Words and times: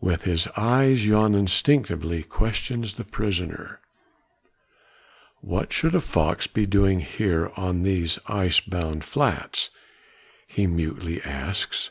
With 0.00 0.22
his 0.22 0.48
eyes 0.56 1.02
Jan 1.02 1.34
instinctively 1.34 2.22
questions 2.22 2.94
the 2.94 3.04
prisoner: 3.04 3.80
"What 5.42 5.74
should 5.74 5.94
a 5.94 6.00
fox 6.00 6.46
be 6.46 6.64
doing 6.64 7.00
here 7.00 7.52
on 7.54 7.82
these 7.82 8.18
ice 8.26 8.60
bound 8.60 9.04
flats?" 9.04 9.68
he 10.46 10.66
mutely 10.66 11.22
asks. 11.22 11.90